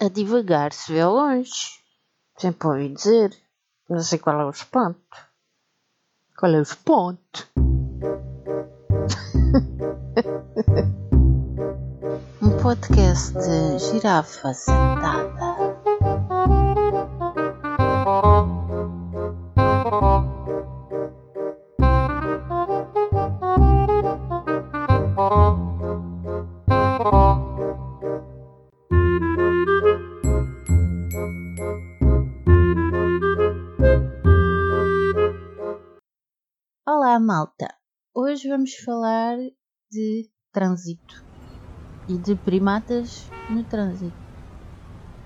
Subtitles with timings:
[0.00, 1.82] A divagar se vê longe.
[2.36, 3.36] Sempre ouvi dizer.
[3.90, 5.00] Não sei qual é o espanto.
[6.38, 7.48] Qual é o espanto?
[12.40, 15.47] um podcast de girafa sentada.
[37.18, 37.66] Olá, malta!
[38.14, 39.36] Hoje vamos falar
[39.90, 41.16] de trânsito
[42.08, 44.14] e de primatas no trânsito.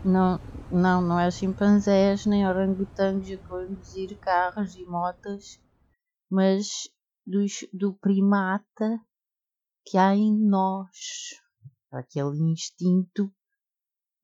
[0.03, 0.39] Não,
[0.73, 5.61] não, não é chimpanzés nem orangotangos a conduzir carros e motas,
[6.31, 6.89] mas
[7.27, 8.99] dos, do primata
[9.85, 11.37] que há em nós.
[11.91, 13.31] Aquele instinto,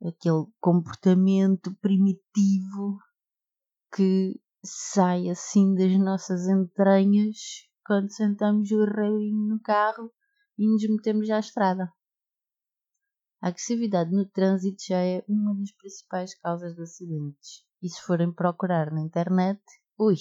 [0.03, 2.99] aquele comportamento primitivo
[3.95, 10.13] que sai assim das nossas entranhas quando sentamos o reirinho no carro
[10.59, 11.93] e nos metemos à estrada.
[13.41, 17.65] A agressividade no trânsito já é uma das principais causas de acidentes.
[17.81, 19.63] E se forem procurar na internet,
[19.97, 20.17] ui,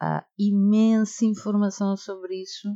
[0.00, 2.68] há imensa informação sobre isso,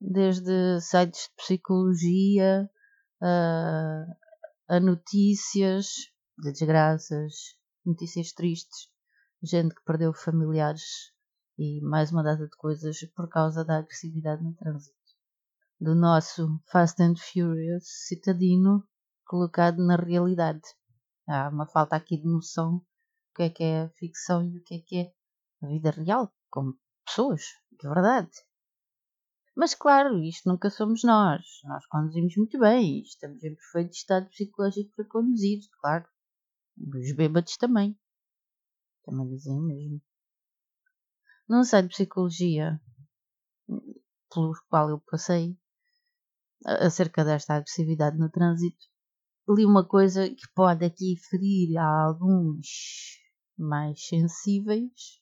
[0.00, 2.70] desde sites de psicologia
[3.20, 4.04] a,
[4.68, 5.86] a notícias
[6.38, 7.34] de desgraças,
[7.84, 8.88] notícias tristes,
[9.44, 11.12] gente que perdeu familiares
[11.58, 14.96] e mais uma data de coisas por causa da agressividade no trânsito.
[15.78, 18.88] Do nosso Fast and Furious citadino
[19.26, 20.62] colocado na realidade.
[21.28, 22.84] Há uma falta aqui de noção do
[23.36, 25.12] que é que é ficção e o que é que é
[25.62, 28.30] a vida real, como pessoas, de verdade.
[29.54, 31.42] Mas claro, isto nunca somos nós.
[31.64, 36.06] Nós conduzimos muito bem, estamos em perfeito estado psicológico para conduzir, claro.
[36.78, 37.96] Os bêbados também.
[39.04, 40.00] Também dizem mesmo.
[41.48, 42.80] Num site de psicologia
[44.32, 45.56] pelo qual eu passei
[46.64, 48.86] acerca desta agressividade no trânsito,
[49.48, 52.66] li uma coisa que pode aqui ferir a alguns
[53.58, 55.20] mais sensíveis,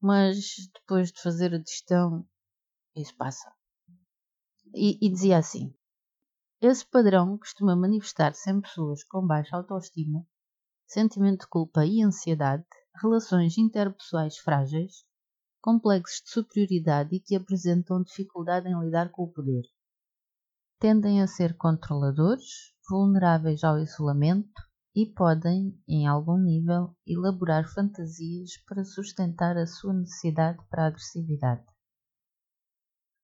[0.00, 0.36] mas
[0.74, 2.28] depois de fazer a digestão,
[2.96, 3.52] isso passa.
[4.74, 5.72] E, e dizia assim:
[6.60, 10.26] esse padrão costuma manifestar-se em pessoas com baixa autoestima
[10.86, 12.64] sentimento de culpa e ansiedade,
[13.00, 15.04] relações interpessoais frágeis,
[15.60, 19.62] complexos de superioridade e que apresentam dificuldade em lidar com o poder.
[20.78, 24.62] Tendem a ser controladores, vulneráveis ao isolamento
[24.94, 31.64] e podem, em algum nível, elaborar fantasias para sustentar a sua necessidade para a agressividade.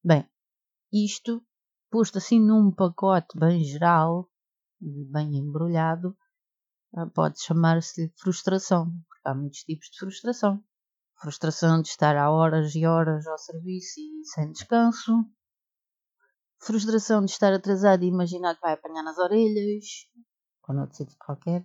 [0.03, 0.27] Bem,
[0.93, 1.45] isto,
[1.91, 4.29] posto assim num pacote bem geral,
[4.81, 6.17] bem embrulhado,
[7.15, 8.93] pode chamar-se frustração,
[9.25, 10.63] há muitos tipos de frustração.
[11.21, 15.25] Frustração de estar há horas e horas ao serviço e sem descanso.
[16.59, 20.09] Frustração de estar atrasado e imaginar que vai apanhar nas orelhas,
[20.67, 21.65] ou noutro sítio qualquer.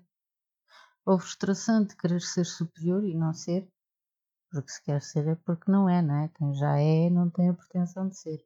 [1.05, 3.67] Ou frustração de querer ser superior e não ser,
[4.51, 6.29] porque se quer ser é porque não é, não é?
[6.29, 8.45] Quem já é não tem a pretensão de ser.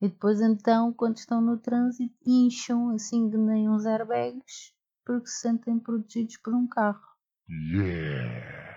[0.00, 4.74] E depois então, quando estão no trânsito, incham assim de nem uns airbags
[5.04, 7.06] porque se sentem protegidos por um carro.
[7.48, 8.72] Yeah!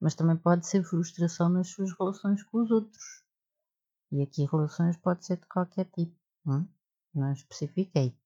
[0.00, 3.24] Mas também pode ser frustração nas suas relações com os outros.
[4.12, 6.14] E aqui relações pode ser de qualquer tipo.
[6.46, 6.66] Hum?
[7.14, 8.16] Não especifiquei.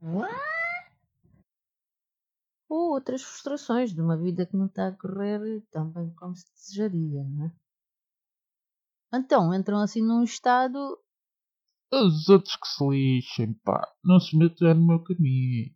[0.00, 0.34] What?
[2.68, 6.52] Ou outras frustrações de uma vida que não está a correr tão bem como se
[6.52, 7.52] desejaria, não é?
[9.14, 10.98] Então entram assim num estado.
[11.92, 13.86] Os outros que se lixem, pá.
[14.02, 15.75] Não se metam no meu caminho.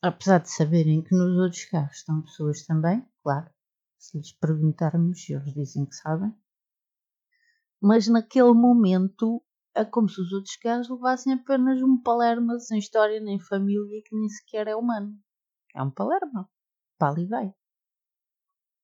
[0.00, 3.50] Apesar de saberem que nos outros carros estão pessoas também, claro,
[3.98, 6.32] se lhes perguntarmos, eles dizem que sabem.
[7.82, 9.42] Mas naquele momento
[9.74, 14.14] é como se os outros carros levassem apenas um palerma sem história nem família que
[14.14, 15.18] nem sequer é humano.
[15.74, 16.48] É um palerma.
[16.96, 17.52] Para ali vai.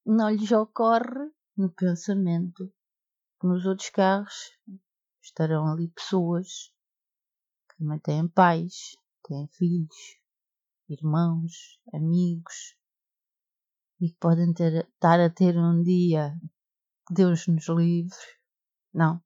[0.04, 2.72] Não lhes ocorre no pensamento
[3.40, 4.50] que nos outros carros
[5.22, 6.72] estarão ali pessoas
[7.68, 10.23] que também têm pais, têm filhos,
[10.88, 12.76] irmãos, amigos
[14.00, 16.34] e que podem ter, estar a ter um dia
[17.10, 18.16] Deus nos livre.
[18.92, 19.22] Não.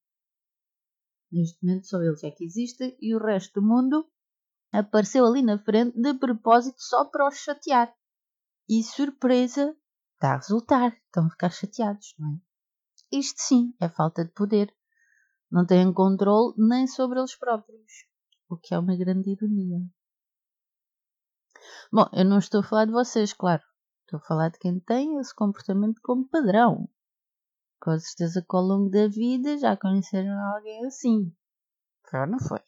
[1.30, 4.10] Neste momento só eles é que existem e o resto do mundo
[4.72, 7.94] apareceu ali na frente de propósito só para os chatear.
[8.68, 9.76] E surpresa,
[10.14, 10.96] está a resultar.
[11.06, 12.38] Estão a ficar chateados, não é?
[13.18, 14.74] Isto sim é falta de poder.
[15.50, 18.06] Não têm controle nem sobre eles próprios.
[18.48, 19.80] O que é uma grande ironia.
[21.92, 23.62] Bom, eu não estou a falar de vocês, claro.
[24.02, 26.88] Estou a falar de quem tem esse comportamento como padrão.
[27.80, 31.32] Com certeza que ao longo da vida já conheceram alguém assim.
[32.10, 32.60] Foi ou não foi?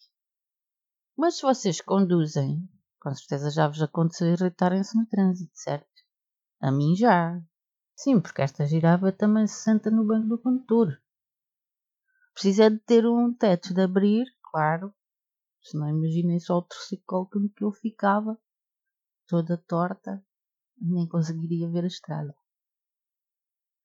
[1.16, 2.68] Mas se vocês conduzem,
[3.00, 5.86] com certeza já vos aconteceu irritarem-se no trânsito, certo?
[6.60, 7.40] A mim já.
[7.96, 11.00] Sim, porque esta girava também se senta no banco do condutor.
[12.32, 14.94] Precisa de ter um teto de abrir, claro.
[15.62, 18.38] Senão imaginem só o torcicolo que eu ficava,
[19.30, 20.20] toda torta,
[20.76, 22.34] nem conseguiria ver a estrada.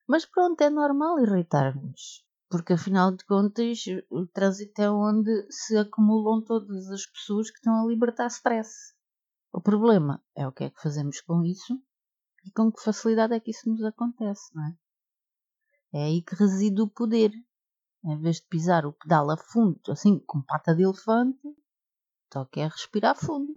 [0.08, 6.42] Mas pronto, é normal irritar-nos, porque afinal de contas o trânsito é onde se acumulam
[6.42, 8.92] todas as pessoas que estão a libertar stress.
[9.52, 11.80] O problema é o que é que fazemos com isso
[12.44, 14.76] e com que facilidade é que isso nos acontece, não é?
[15.92, 17.30] É aí que reside o poder.
[18.04, 21.40] Em vez de pisar o pedal a fundo, assim, com pata de elefante,
[22.30, 23.54] toca é respirar fundo.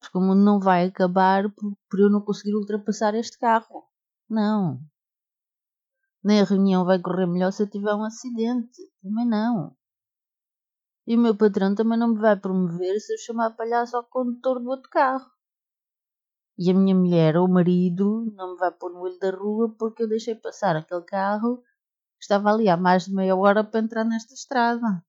[0.00, 3.84] Porque o mundo não vai acabar por, por eu não conseguir ultrapassar este carro.
[4.28, 4.80] Não.
[6.24, 8.80] Nem a reunião vai correr melhor se eu tiver um acidente.
[9.02, 9.76] Também não.
[11.06, 14.60] E o meu patrão também não me vai promover se eu chamar palhaço ao condutor
[14.60, 15.30] do outro carro.
[16.58, 20.02] E a minha mulher ou marido não me vai pôr no olho da rua porque
[20.02, 21.62] eu deixei passar aquele carro
[22.18, 25.02] que estava ali há mais de meia hora para entrar nesta estrada.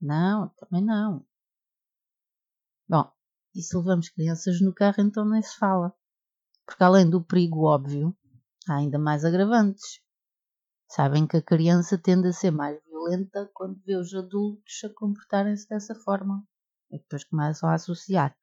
[0.00, 1.24] Não, também não.
[2.88, 3.10] Bom,
[3.58, 5.92] e se levamos crianças no carro, então nem se fala.
[6.64, 8.16] Porque além do perigo óbvio,
[8.68, 10.00] há ainda mais agravantes.
[10.88, 15.68] Sabem que a criança tende a ser mais violenta quando vê os adultos a comportarem-se
[15.68, 16.46] dessa forma.
[16.88, 18.36] E depois começam a associar.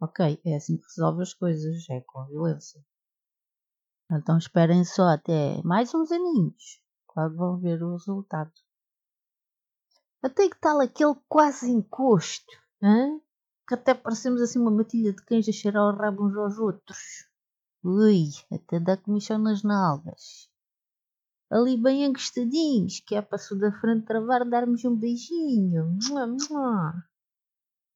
[0.00, 2.84] Ok, é assim que resolve as coisas, é com violência.
[4.10, 8.52] Então esperem só até mais uns aninhos, quando vão ver o resultado.
[10.22, 13.22] Até que tal aquele quase encosto, hein?
[13.68, 16.98] Que até parecemos assim uma matilha de cães a cheirar o rabo uns aos outros.
[17.84, 20.48] Ui, até dá comichão nas nalgas
[21.50, 25.98] ali bem encostadinhos, que é se da frente travar darmos um beijinho.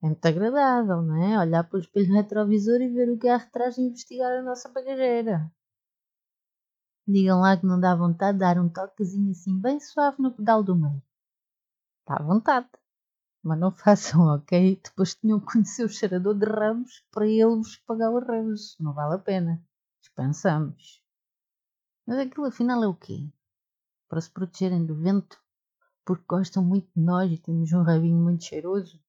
[0.03, 1.39] É muito agradável, não é?
[1.39, 5.53] Olhar para o espelho retrovisor e ver o carro atrás e investigar a nossa bagageira.
[7.07, 10.63] Digam lá que não dá vontade de dar um toquezinho assim bem suave no pedal
[10.63, 11.03] do meio.
[12.07, 12.69] Dá vontade.
[13.43, 14.81] Mas não façam, ok?
[14.83, 18.77] Depois tinham que conhecer o cheirador de ramos para ele vos pagar os ramos.
[18.79, 19.63] Não vale a pena.
[20.01, 21.03] Dispensamos.
[22.07, 23.31] Mas aquilo afinal é o quê?
[24.13, 25.43] para se protegerem do vento,
[26.05, 29.01] porque gostam muito de nós e temos um rabinho muito cheiroso?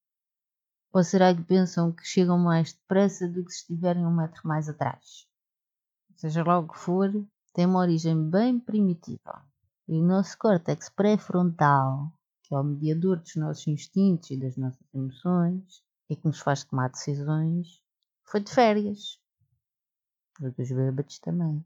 [0.93, 4.69] Ou será que pensam que chegam mais depressa do que se estiverem um metro mais
[4.69, 5.27] atrás?
[6.15, 7.11] Seja lá o que for,
[7.51, 9.45] tem uma origem bem primitiva.
[9.89, 12.09] E o nosso córtex pré-frontal,
[12.53, 16.89] é o mediador dos nossos instintos e das nossas emoções, e que nos faz tomar
[16.89, 17.81] decisões,
[18.23, 19.19] foi de férias.
[20.41, 21.63] E dos bêbados também.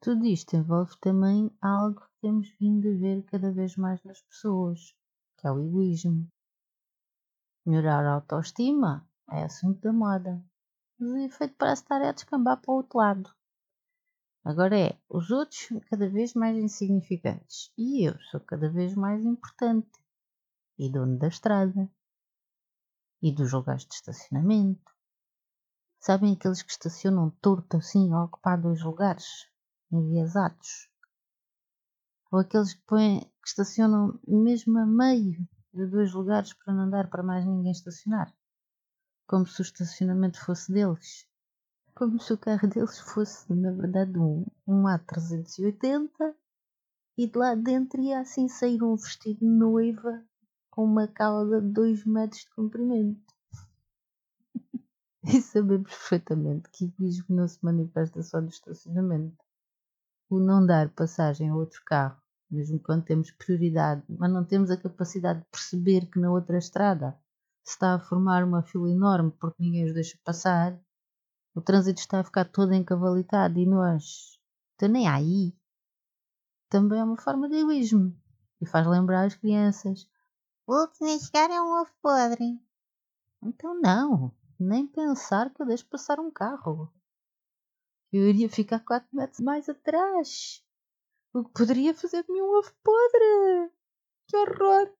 [0.00, 4.94] Tudo isto envolve também algo que temos vindo a ver cada vez mais nas pessoas,
[5.36, 6.30] que é o egoísmo.
[7.66, 10.42] Melhorar a autoestima é assunto da moda,
[10.98, 13.37] mas o efeito parece estar a descambar para o outro lado.
[14.48, 19.92] Agora é, os outros cada vez mais insignificantes e eu sou cada vez mais importante
[20.78, 21.86] e dono da estrada
[23.20, 24.90] e dos lugares de estacionamento.
[26.00, 29.46] Sabem aqueles que estacionam torto assim a ocupar dois lugares?
[29.92, 30.88] enviesados.
[32.32, 37.10] Ou aqueles que, põem, que estacionam mesmo a meio de dois lugares para não dar
[37.10, 38.34] para mais ninguém estacionar.
[39.26, 41.28] Como se o estacionamento fosse deles.
[41.98, 46.08] Como se o carro deles fosse, na verdade, um, um A380
[47.18, 50.24] e de lá dentro ia assim sair um vestido de noiva
[50.70, 53.34] com uma cauda de 2 metros de comprimento.
[55.24, 59.44] e sabemos perfeitamente que egoísmo não se manifesta só no estacionamento
[60.30, 64.76] o não dar passagem a outro carro, mesmo quando temos prioridade, mas não temos a
[64.76, 67.18] capacidade de perceber que na outra estrada
[67.64, 70.80] se está a formar uma fila enorme porque ninguém os deixa passar,
[71.58, 74.40] o trânsito está a ficar todo encavalitado e nós,
[74.74, 75.54] então nem aí,
[76.68, 78.16] também é uma forma de egoísmo
[78.60, 80.08] e faz lembrar as crianças.
[80.66, 82.60] O último a chegar é um ovo podre.
[83.42, 86.92] Então não, nem pensar que eu deixo passar um carro
[88.12, 90.64] eu iria ficar 4 metros mais atrás.
[91.32, 93.70] O que poderia fazer de mim um ovo podre.
[94.26, 94.97] Que horror!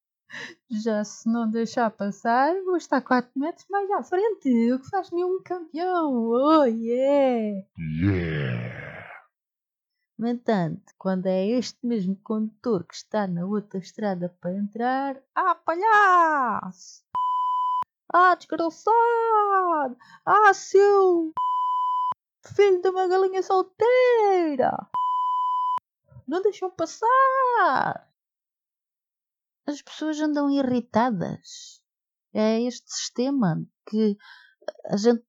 [0.71, 5.09] Já se não deixar passar, vou estar 4 metros mais à frente, o que faz
[5.09, 6.31] de mim um campeão.
[6.31, 7.67] Oh yeah!
[7.79, 9.09] Yeah!
[10.19, 15.55] No entanto, quando é este mesmo condutor que está na outra estrada para entrar, ah,
[15.55, 17.05] palhaço!
[18.13, 19.97] Ah, desgraçado!
[20.27, 21.33] Ah, seu
[22.55, 24.89] filho de uma galinha solteira!
[26.27, 28.08] Não deixam passar!
[29.69, 31.83] As pessoas andam irritadas.
[32.33, 34.17] É este sistema que
[34.87, 35.27] a gente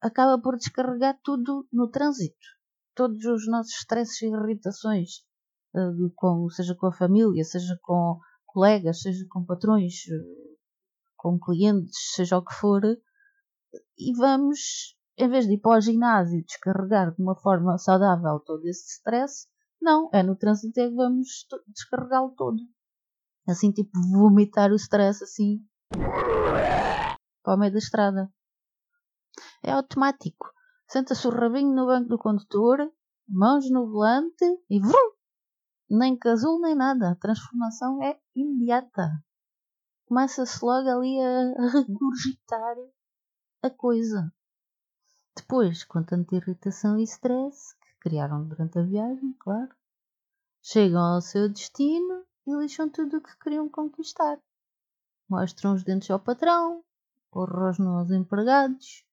[0.00, 2.46] acaba por descarregar tudo no trânsito.
[2.94, 5.10] Todos os nossos stresses e irritações,
[5.74, 10.58] uh, com, seja com a família, seja com colegas, seja com patrões, uh,
[11.18, 12.82] com clientes, seja o que for,
[13.98, 18.66] e vamos, em vez de ir para o ginásio descarregar de uma forma saudável todo
[18.66, 19.46] esse stress,
[19.82, 22.56] não, é no trânsito é que vamos descarregá-lo todo.
[23.50, 25.64] Assim, tipo, vomitar o stress assim
[27.42, 28.32] para o meio da estrada.
[29.62, 30.52] É automático.
[30.88, 32.78] Senta-se o rabinho no banco do condutor,
[33.28, 35.10] mãos no volante e vrum!
[35.88, 37.10] Nem casulo nem nada.
[37.10, 39.08] A transformação é imediata.
[40.06, 42.76] Começa-se logo ali a regurgitar
[43.62, 44.32] a coisa.
[45.36, 49.74] Depois, com tanta irritação e stress que criaram durante a viagem, claro,
[50.62, 54.38] chegam ao seu destino e lixam tudo o que queriam conquistar.
[55.28, 56.84] Mostram os dentes ao patrão,
[57.32, 59.04] rosnam aos empregados,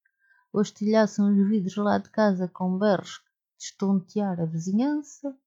[0.52, 3.22] ou estilhaçam os vidros lá de casa com berros
[3.58, 5.38] de estontear a vizinhança.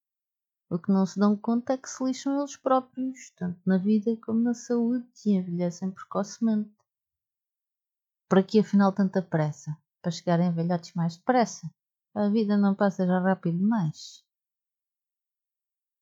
[0.68, 4.16] O que não se dão conta é que se lixam eles próprios, tanto na vida
[4.24, 6.70] como na saúde, e envelhecem precocemente.
[8.28, 9.76] Para que afinal tanta pressa?
[10.00, 11.68] Para chegarem velhotes mais depressa?
[12.14, 14.24] A vida não passa já rápido demais.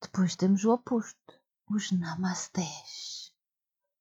[0.02, 1.37] Depois temos o oposto,
[1.70, 3.32] os namastés,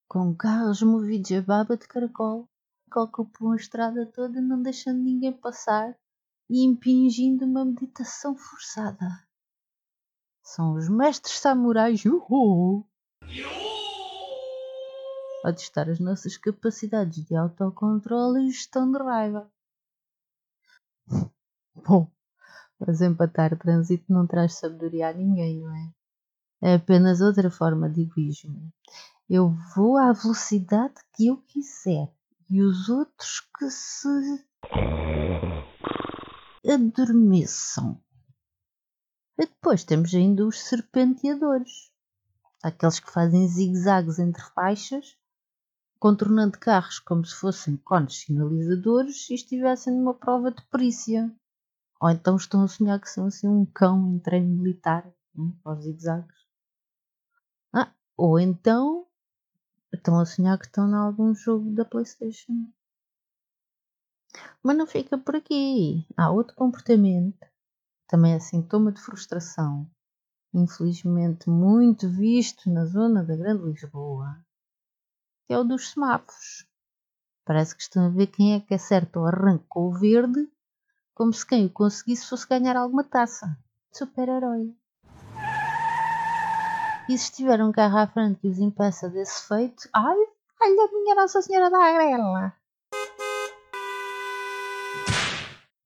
[0.08, 2.48] com carros movidos a baba de caracol
[2.90, 5.94] que ocupam a estrada toda, não deixando ninguém passar
[6.48, 9.06] e impingindo uma meditação forçada.
[10.42, 12.88] São os mestres samurais uhul,
[15.44, 19.52] a testar as nossas capacidades de autocontrole e gestão de raiva.
[21.86, 22.10] Bom,
[22.78, 25.97] mas empatar trânsito não traz sabedoria a ninguém, não é?
[26.60, 28.72] É apenas outra forma de egoísmo.
[29.30, 32.12] Eu vou à velocidade que eu quiser
[32.50, 34.44] e os outros que se
[36.66, 38.02] adormeçam.
[39.38, 41.92] E depois temos ainda os serpenteadores,
[42.60, 45.16] aqueles que fazem zigue-zagues entre faixas,
[46.00, 51.32] contornando carros como se fossem cones sinalizadores e estivessem numa prova de perícia.
[52.00, 55.84] Ou então estão a sonhar que são assim um cão em treino militar, hein, aos
[55.84, 56.37] zigue-zagues.
[58.18, 59.08] Ou então
[59.90, 62.70] Estão a sonhar que estão em algum jogo da Playstation.
[64.62, 66.06] Mas não fica por aqui.
[66.14, 67.46] Há outro comportamento,
[68.06, 69.90] também é sintoma de frustração,
[70.52, 74.44] infelizmente muito visto na zona da Grande Lisboa,
[75.46, 76.68] que é o dos semáforos.
[77.46, 80.46] Parece que estão a ver quem é que acerta o arranque com o verde,
[81.14, 83.58] como se quem o conseguisse fosse ganhar alguma taça.
[83.90, 84.76] Super-herói.
[87.08, 90.16] E se estiver um carro à frente que os impeça desse feito, ai,
[90.60, 92.52] ai, a minha Nossa Senhora da Agrela!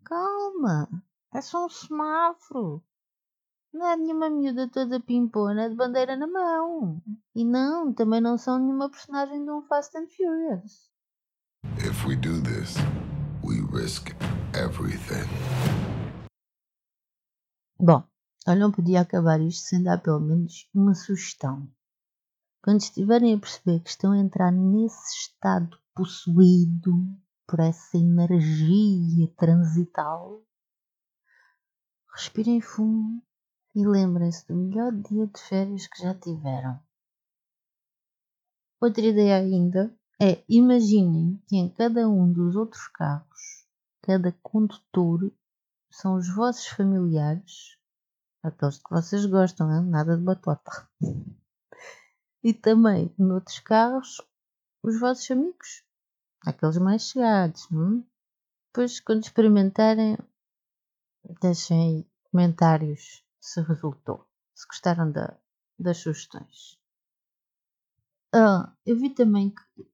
[0.05, 0.89] Calma,
[1.33, 2.83] é só um semáforo.
[3.73, 7.01] Não é nenhuma miúda toda pimpona de bandeira na mão.
[7.37, 10.91] E não, também não são nenhuma personagem de um Fast and Furious.
[11.79, 12.75] If we do this,
[13.45, 14.11] we risk
[14.55, 15.29] everything.
[17.79, 18.03] Bom,
[18.47, 21.71] eu não podia acabar isto sem dar pelo menos uma sugestão.
[22.63, 26.93] Quando estiverem a perceber que estão a entrar nesse estado possuído
[27.47, 30.43] por essa energia transital,
[32.13, 33.23] respirem fundo
[33.75, 36.81] e lembrem-se do melhor dia de férias que já tiveram.
[38.81, 43.67] Outra ideia ainda é imaginem que em cada um dos outros carros,
[44.03, 45.33] cada condutor
[45.91, 47.77] são os vossos familiares
[48.43, 49.85] Aqueles que vocês gostam, hein?
[49.89, 50.89] nada de batota.
[52.43, 54.21] E também, noutros carros,
[54.83, 55.85] os vossos amigos.
[56.45, 57.69] Aqueles mais chegados.
[57.71, 58.05] Hum?
[58.67, 60.19] Depois, quando experimentarem,
[61.41, 64.27] deixem aí comentários se resultou.
[64.55, 65.39] Se gostaram da,
[65.79, 66.77] das sugestões.
[68.35, 69.87] Ah, eu vi também que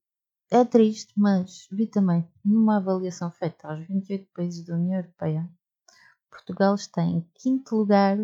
[0.50, 5.50] é triste, mas vi também numa avaliação feita aos 28 países da União Europeia,
[6.30, 8.16] Portugal está em quinto lugar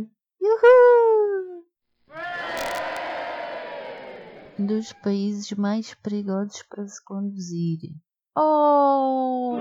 [4.59, 7.95] Dos países mais perigosos para se conduzir.
[8.37, 9.59] Oh!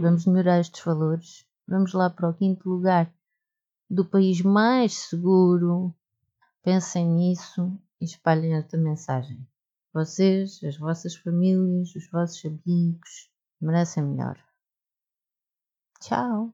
[0.00, 1.46] Vamos melhorar estes valores.
[1.66, 3.12] Vamos lá para o quinto lugar
[3.88, 5.94] do país mais seguro.
[6.62, 9.46] Pensem nisso e espalhem esta mensagem.
[9.92, 14.38] Vocês, as vossas famílias, os vossos amigos merecem melhor.
[16.00, 16.52] Tchau.